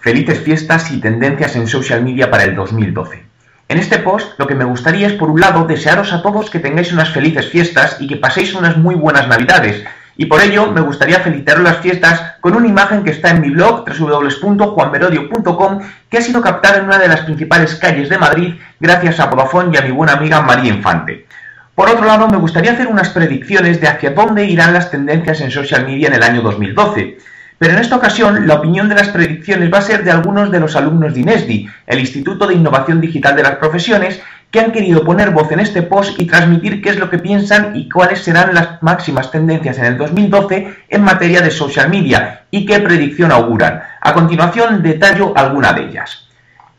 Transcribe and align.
Felices 0.00 0.40
fiestas 0.40 0.90
y 0.92 0.98
tendencias 0.98 1.56
en 1.56 1.66
social 1.66 2.02
media 2.02 2.30
para 2.30 2.44
el 2.44 2.56
2012. 2.56 3.22
En 3.68 3.78
este 3.78 3.98
post 3.98 4.38
lo 4.38 4.46
que 4.46 4.54
me 4.54 4.64
gustaría 4.64 5.06
es, 5.06 5.12
por 5.12 5.28
un 5.28 5.40
lado, 5.40 5.66
desearos 5.66 6.14
a 6.14 6.22
todos 6.22 6.48
que 6.48 6.58
tengáis 6.58 6.90
unas 6.90 7.10
felices 7.10 7.50
fiestas 7.50 7.98
y 8.00 8.08
que 8.08 8.16
paséis 8.16 8.54
unas 8.54 8.78
muy 8.78 8.94
buenas 8.94 9.28
navidades. 9.28 9.84
Y 10.16 10.24
por 10.24 10.40
ello 10.40 10.72
me 10.72 10.80
gustaría 10.80 11.20
felicitaros 11.20 11.62
las 11.62 11.76
fiestas 11.78 12.36
con 12.40 12.56
una 12.56 12.66
imagen 12.66 13.04
que 13.04 13.10
está 13.10 13.28
en 13.28 13.42
mi 13.42 13.50
blog 13.50 13.84
www.juanmerodio.com 13.86 15.80
que 16.08 16.18
ha 16.18 16.22
sido 16.22 16.40
captada 16.40 16.78
en 16.78 16.86
una 16.86 16.98
de 16.98 17.08
las 17.08 17.20
principales 17.20 17.74
calles 17.74 18.08
de 18.08 18.16
Madrid 18.16 18.54
gracias 18.80 19.20
a 19.20 19.26
Vodafone 19.26 19.70
y 19.74 19.76
a 19.76 19.82
mi 19.82 19.90
buena 19.90 20.14
amiga 20.14 20.40
María 20.40 20.72
Infante. 20.72 21.26
Por 21.74 21.90
otro 21.90 22.06
lado, 22.06 22.26
me 22.26 22.38
gustaría 22.38 22.72
hacer 22.72 22.86
unas 22.86 23.10
predicciones 23.10 23.80
de 23.80 23.88
hacia 23.88 24.10
dónde 24.10 24.46
irán 24.46 24.72
las 24.72 24.90
tendencias 24.90 25.42
en 25.42 25.50
social 25.50 25.86
media 25.86 26.08
en 26.08 26.14
el 26.14 26.22
año 26.22 26.40
2012. 26.42 27.18
Pero 27.60 27.74
en 27.74 27.80
esta 27.80 27.96
ocasión, 27.96 28.48
la 28.48 28.54
opinión 28.54 28.88
de 28.88 28.94
las 28.94 29.10
predicciones 29.10 29.70
va 29.70 29.76
a 29.76 29.82
ser 29.82 30.02
de 30.02 30.10
algunos 30.10 30.50
de 30.50 30.60
los 30.60 30.76
alumnos 30.76 31.12
de 31.12 31.20
INESDI, 31.20 31.68
el 31.88 31.98
Instituto 32.00 32.46
de 32.46 32.54
Innovación 32.54 33.02
Digital 33.02 33.36
de 33.36 33.42
las 33.42 33.56
Profesiones, 33.56 34.18
que 34.50 34.60
han 34.60 34.72
querido 34.72 35.04
poner 35.04 35.28
voz 35.28 35.52
en 35.52 35.60
este 35.60 35.82
post 35.82 36.18
y 36.18 36.24
transmitir 36.24 36.80
qué 36.80 36.88
es 36.88 36.98
lo 36.98 37.10
que 37.10 37.18
piensan 37.18 37.76
y 37.76 37.86
cuáles 37.90 38.20
serán 38.20 38.54
las 38.54 38.82
máximas 38.82 39.30
tendencias 39.30 39.76
en 39.76 39.84
el 39.84 39.98
2012 39.98 40.74
en 40.88 41.02
materia 41.02 41.42
de 41.42 41.50
social 41.50 41.90
media 41.90 42.44
y 42.50 42.64
qué 42.64 42.80
predicción 42.80 43.30
auguran. 43.30 43.82
A 44.00 44.14
continuación, 44.14 44.82
detallo 44.82 45.36
alguna 45.36 45.74
de 45.74 45.82
ellas. 45.82 46.29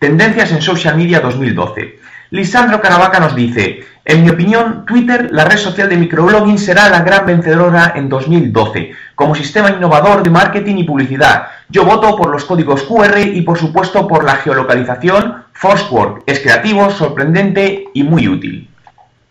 Tendencias 0.01 0.51
en 0.51 0.63
social 0.63 0.97
media 0.97 1.19
2012. 1.19 1.99
Lisandro 2.31 2.81
Caravaca 2.81 3.19
nos 3.19 3.35
dice, 3.35 3.85
en 4.03 4.23
mi 4.23 4.31
opinión, 4.31 4.83
Twitter, 4.83 5.29
la 5.31 5.45
red 5.45 5.57
social 5.57 5.87
de 5.89 5.97
microblogging, 5.97 6.57
será 6.57 6.89
la 6.89 7.01
gran 7.01 7.27
vencedora 7.27 7.93
en 7.95 8.09
2012, 8.09 8.93
como 9.13 9.35
sistema 9.35 9.69
innovador 9.69 10.23
de 10.23 10.31
marketing 10.31 10.77
y 10.77 10.85
publicidad. 10.85 11.49
Yo 11.69 11.85
voto 11.85 12.15
por 12.15 12.31
los 12.31 12.45
códigos 12.45 12.81
QR 12.81 13.19
y 13.19 13.43
por 13.43 13.59
supuesto 13.59 14.07
por 14.07 14.23
la 14.23 14.37
geolocalización. 14.37 15.43
Foursquare 15.53 16.23
es 16.25 16.39
creativo, 16.39 16.89
sorprendente 16.89 17.85
y 17.93 18.01
muy 18.01 18.27
útil. 18.27 18.67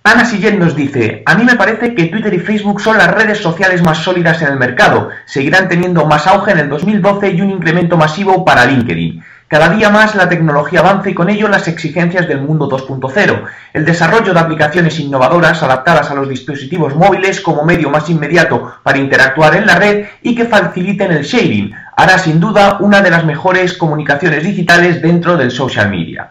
Ana 0.05 0.25
Sillén 0.25 0.61
nos 0.61 0.77
dice, 0.77 1.25
a 1.27 1.34
mí 1.34 1.43
me 1.43 1.57
parece 1.57 1.97
que 1.97 2.05
Twitter 2.05 2.33
y 2.33 2.39
Facebook 2.39 2.81
son 2.81 2.97
las 2.97 3.12
redes 3.12 3.39
sociales 3.39 3.83
más 3.83 3.99
sólidas 3.99 4.41
en 4.41 4.53
el 4.53 4.57
mercado, 4.57 5.09
seguirán 5.27 5.69
teniendo 5.69 6.07
más 6.07 6.29
auge 6.29 6.53
en 6.53 6.59
el 6.61 6.69
2012 6.69 7.31
y 7.33 7.41
un 7.41 7.51
incremento 7.51 7.97
masivo 7.97 8.45
para 8.45 8.67
LinkedIn. 8.67 9.21
Cada 9.51 9.70
día 9.70 9.91
más 9.91 10.15
la 10.15 10.29
tecnología 10.29 10.79
avanza 10.79 11.11
y 11.11 11.15
con 11.15 11.29
ello 11.29 11.48
las 11.48 11.67
exigencias 11.67 12.29
del 12.29 12.41
mundo 12.41 12.69
2.0. 12.69 13.43
El 13.73 13.84
desarrollo 13.84 14.33
de 14.33 14.39
aplicaciones 14.39 15.01
innovadoras 15.01 15.61
adaptadas 15.65 16.09
a 16.09 16.15
los 16.15 16.29
dispositivos 16.29 16.95
móviles 16.95 17.41
como 17.41 17.65
medio 17.65 17.91
más 17.91 18.09
inmediato 18.09 18.77
para 18.84 18.98
interactuar 18.98 19.56
en 19.56 19.67
la 19.67 19.75
red 19.75 20.06
y 20.23 20.37
que 20.37 20.45
faciliten 20.45 21.11
el 21.11 21.25
sharing 21.25 21.75
hará 21.97 22.17
sin 22.19 22.39
duda 22.39 22.77
una 22.78 23.01
de 23.01 23.11
las 23.11 23.25
mejores 23.25 23.77
comunicaciones 23.77 24.45
digitales 24.45 25.03
dentro 25.03 25.37
del 25.37 25.51
social 25.51 25.91
media. 25.91 26.31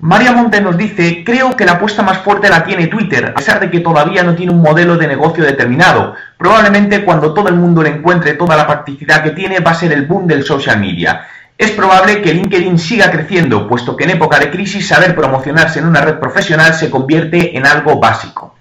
María 0.00 0.32
Monte 0.32 0.60
nos 0.60 0.76
dice, 0.76 1.22
creo 1.24 1.56
que 1.56 1.64
la 1.64 1.72
apuesta 1.72 2.02
más 2.02 2.18
fuerte 2.18 2.50
la 2.50 2.64
tiene 2.64 2.88
Twitter, 2.88 3.24
a 3.24 3.34
pesar 3.34 3.60
de 3.60 3.70
que 3.70 3.80
todavía 3.80 4.22
no 4.22 4.34
tiene 4.34 4.52
un 4.52 4.60
modelo 4.60 4.98
de 4.98 5.06
negocio 5.06 5.42
determinado. 5.42 6.14
Probablemente 6.36 7.02
cuando 7.02 7.32
todo 7.32 7.48
el 7.48 7.54
mundo 7.54 7.82
le 7.82 7.88
encuentre 7.88 8.34
toda 8.34 8.56
la 8.56 8.66
practicidad 8.66 9.22
que 9.22 9.30
tiene 9.30 9.60
va 9.60 9.70
a 9.70 9.74
ser 9.74 9.90
el 9.92 10.04
boom 10.04 10.26
del 10.26 10.44
social 10.44 10.78
media. 10.78 11.22
Es 11.58 11.70
probable 11.70 12.20
que 12.20 12.34
LinkedIn 12.34 12.78
siga 12.78 13.10
creciendo, 13.10 13.66
puesto 13.66 13.96
que 13.96 14.04
en 14.04 14.10
época 14.10 14.38
de 14.38 14.50
crisis 14.50 14.88
saber 14.88 15.14
promocionarse 15.14 15.78
en 15.78 15.86
una 15.86 16.02
red 16.02 16.18
profesional 16.18 16.74
se 16.74 16.90
convierte 16.90 17.56
en 17.56 17.66
algo 17.66 17.98
básico. 17.98 18.54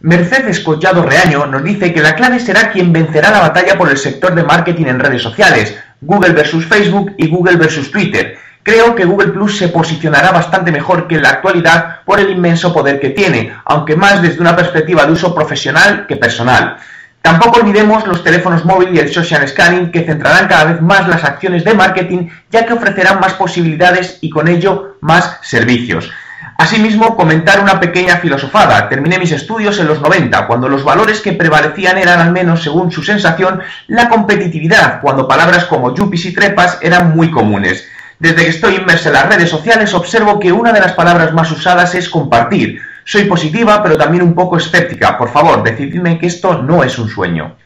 Mercedes 0.00 0.60
Collado 0.60 1.02
Reaño 1.04 1.46
nos 1.46 1.64
dice 1.64 1.94
que 1.94 2.02
la 2.02 2.14
clave 2.14 2.38
será 2.38 2.70
quien 2.70 2.92
vencerá 2.92 3.30
la 3.30 3.40
batalla 3.40 3.78
por 3.78 3.88
el 3.88 3.96
sector 3.96 4.34
de 4.34 4.42
marketing 4.42 4.84
en 4.84 5.00
redes 5.00 5.22
sociales, 5.22 5.74
Google 6.02 6.34
versus 6.34 6.66
Facebook 6.66 7.14
y 7.16 7.28
Google 7.28 7.56
versus 7.56 7.90
Twitter. 7.90 8.36
Creo 8.62 8.94
que 8.94 9.06
Google 9.06 9.32
Plus 9.32 9.56
se 9.56 9.68
posicionará 9.68 10.30
bastante 10.30 10.70
mejor 10.70 11.08
que 11.08 11.14
en 11.14 11.22
la 11.22 11.30
actualidad 11.30 12.02
por 12.04 12.20
el 12.20 12.28
inmenso 12.28 12.74
poder 12.74 13.00
que 13.00 13.10
tiene, 13.10 13.54
aunque 13.64 13.96
más 13.96 14.20
desde 14.20 14.42
una 14.42 14.54
perspectiva 14.54 15.06
de 15.06 15.12
uso 15.12 15.34
profesional 15.34 16.06
que 16.06 16.16
personal. 16.16 16.76
Tampoco 17.24 17.60
olvidemos 17.60 18.06
los 18.06 18.22
teléfonos 18.22 18.66
móviles 18.66 18.94
y 18.94 18.98
el 18.98 19.10
social 19.10 19.48
scanning 19.48 19.90
que 19.90 20.04
centrarán 20.04 20.46
cada 20.46 20.64
vez 20.64 20.82
más 20.82 21.08
las 21.08 21.24
acciones 21.24 21.64
de 21.64 21.72
marketing 21.72 22.28
ya 22.50 22.66
que 22.66 22.74
ofrecerán 22.74 23.18
más 23.18 23.32
posibilidades 23.32 24.18
y 24.20 24.28
con 24.28 24.46
ello 24.46 24.98
más 25.00 25.38
servicios. 25.40 26.10
Asimismo, 26.58 27.16
comentar 27.16 27.60
una 27.60 27.80
pequeña 27.80 28.18
filosofada. 28.18 28.90
Terminé 28.90 29.18
mis 29.18 29.32
estudios 29.32 29.78
en 29.78 29.86
los 29.86 30.02
90, 30.02 30.46
cuando 30.46 30.68
los 30.68 30.84
valores 30.84 31.22
que 31.22 31.32
prevalecían 31.32 31.96
eran, 31.96 32.20
al 32.20 32.30
menos 32.30 32.62
según 32.62 32.92
su 32.92 33.02
sensación, 33.02 33.62
la 33.86 34.10
competitividad, 34.10 35.00
cuando 35.00 35.26
palabras 35.26 35.64
como 35.64 35.94
yuppies 35.94 36.26
y 36.26 36.34
trepas 36.34 36.76
eran 36.82 37.16
muy 37.16 37.30
comunes. 37.30 37.88
Desde 38.18 38.44
que 38.44 38.50
estoy 38.50 38.74
inmerso 38.76 39.08
en 39.08 39.14
las 39.14 39.34
redes 39.34 39.48
sociales 39.48 39.94
observo 39.94 40.38
que 40.38 40.52
una 40.52 40.74
de 40.74 40.80
las 40.80 40.92
palabras 40.92 41.32
más 41.32 41.50
usadas 41.50 41.94
es 41.94 42.10
compartir, 42.10 42.82
soy 43.04 43.24
positiva, 43.24 43.82
pero 43.82 43.96
también 43.96 44.22
un 44.22 44.34
poco 44.34 44.56
escéptica. 44.56 45.16
Por 45.16 45.30
favor, 45.30 45.62
decididme 45.62 46.18
que 46.18 46.26
esto 46.26 46.62
no 46.62 46.82
es 46.82 46.98
un 46.98 47.08
sueño. 47.08 47.56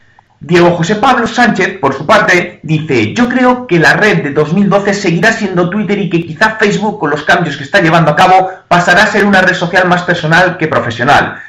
Diego 0.41 0.71
José 0.71 0.95
Pablo 0.95 1.27
Sánchez, 1.27 1.79
por 1.79 1.93
su 1.93 2.05
parte, 2.05 2.61
dice, 2.63 3.13
yo 3.13 3.27
creo 3.27 3.67
que 3.67 3.77
la 3.77 3.93
red 3.93 4.23
de 4.23 4.31
2012 4.31 4.93
seguirá 4.93 5.33
siendo 5.33 5.69
Twitter 5.69 5.99
y 5.99 6.09
que 6.09 6.25
quizá 6.25 6.51
Facebook, 6.51 6.97
con 6.97 7.09
los 7.09 7.23
cambios 7.23 7.57
que 7.57 7.65
está 7.65 7.81
llevando 7.81 8.11
a 8.11 8.15
cabo, 8.15 8.49
pasará 8.69 9.03
a 9.03 9.07
ser 9.07 9.25
una 9.25 9.41
red 9.41 9.53
social 9.53 9.85
más 9.87 10.03
personal 10.03 10.57
que 10.57 10.69
profesional. 10.69 11.41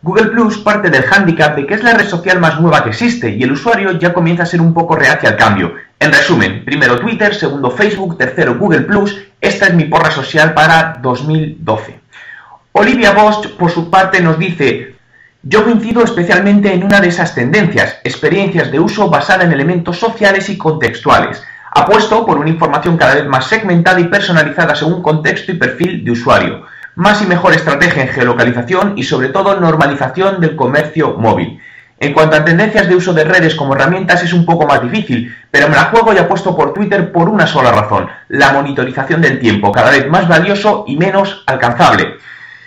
Google 0.00 0.26
Plus 0.26 0.58
parte 0.58 0.90
del 0.90 1.02
hándicap 1.02 1.56
de 1.56 1.66
que 1.66 1.74
es 1.74 1.82
la 1.82 1.94
red 1.94 2.06
social 2.06 2.38
más 2.38 2.60
nueva 2.60 2.82
que 2.82 2.90
existe 2.90 3.30
y 3.30 3.42
el 3.42 3.52
usuario 3.52 3.92
ya 3.98 4.12
comienza 4.12 4.42
a 4.42 4.46
ser 4.46 4.60
un 4.60 4.72
poco 4.74 4.96
reacio 4.96 5.28
al 5.28 5.36
cambio. 5.36 5.74
En 5.98 6.12
resumen, 6.12 6.62
primero 6.64 6.98
Twitter, 6.98 7.34
segundo 7.34 7.70
Facebook, 7.70 8.18
tercero 8.18 8.56
Google 8.58 8.82
Plus, 8.82 9.18
esta 9.40 9.66
es 9.66 9.74
mi 9.74 9.84
porra 9.84 10.10
social 10.10 10.52
para 10.52 10.98
2012. 11.00 12.03
Olivia 12.76 13.12
Bosch, 13.12 13.50
por 13.50 13.70
su 13.70 13.88
parte, 13.88 14.20
nos 14.20 14.36
dice, 14.36 14.96
yo 15.44 15.62
coincido 15.62 16.02
especialmente 16.02 16.74
en 16.74 16.82
una 16.82 17.00
de 17.00 17.06
esas 17.06 17.32
tendencias, 17.32 18.00
experiencias 18.02 18.72
de 18.72 18.80
uso 18.80 19.08
basada 19.08 19.44
en 19.44 19.52
elementos 19.52 20.00
sociales 20.00 20.48
y 20.48 20.58
contextuales. 20.58 21.40
Apuesto 21.70 22.26
por 22.26 22.36
una 22.36 22.50
información 22.50 22.96
cada 22.96 23.14
vez 23.14 23.26
más 23.26 23.46
segmentada 23.46 24.00
y 24.00 24.08
personalizada 24.08 24.74
según 24.74 25.02
contexto 25.02 25.52
y 25.52 25.54
perfil 25.54 26.04
de 26.04 26.10
usuario. 26.10 26.62
Más 26.96 27.22
y 27.22 27.26
mejor 27.26 27.54
estrategia 27.54 28.02
en 28.02 28.08
geolocalización 28.08 28.94
y 28.96 29.04
sobre 29.04 29.28
todo 29.28 29.60
normalización 29.60 30.40
del 30.40 30.56
comercio 30.56 31.14
móvil. 31.16 31.60
En 32.00 32.12
cuanto 32.12 32.34
a 32.34 32.44
tendencias 32.44 32.88
de 32.88 32.96
uso 32.96 33.14
de 33.14 33.22
redes 33.22 33.54
como 33.54 33.76
herramientas 33.76 34.24
es 34.24 34.32
un 34.32 34.44
poco 34.44 34.66
más 34.66 34.82
difícil, 34.82 35.32
pero 35.48 35.68
me 35.68 35.76
la 35.76 35.84
juego 35.84 36.12
y 36.12 36.18
apuesto 36.18 36.56
por 36.56 36.74
Twitter 36.74 37.12
por 37.12 37.28
una 37.28 37.46
sola 37.46 37.70
razón, 37.70 38.08
la 38.26 38.52
monitorización 38.52 39.20
del 39.20 39.38
tiempo, 39.38 39.70
cada 39.70 39.92
vez 39.92 40.10
más 40.10 40.26
valioso 40.26 40.84
y 40.88 40.96
menos 40.96 41.44
alcanzable. 41.46 42.16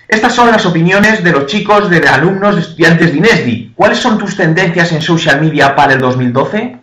Estas 0.08 0.34
son 0.34 0.48
las 0.48 0.66
opiniones 0.66 1.22
de 1.22 1.32
los 1.34 1.48
chicos, 1.48 1.90
de 1.90 2.08
alumnos, 2.08 2.56
de 2.56 2.62
estudiantes 2.62 3.12
de 3.12 3.18
INESDI. 3.18 3.74
¿Cuáles 3.76 3.98
son 3.98 4.18
tus 4.18 4.38
tendencias 4.38 4.94
en 4.94 5.02
social 5.02 5.42
media 5.42 5.76
para 5.76 5.94
el 5.94 6.00
2012? 6.00 6.77